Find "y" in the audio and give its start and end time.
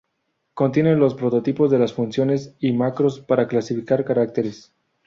2.59-2.71